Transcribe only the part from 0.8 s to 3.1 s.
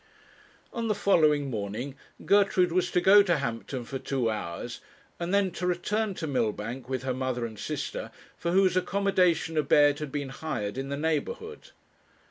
the following morning Gertrude was to